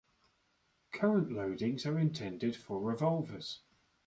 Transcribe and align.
Current 0.93 1.29
loadings 1.29 1.85
are 1.85 1.99
intended 1.99 2.55
for 2.55 2.79
revolvers. 2.81 3.61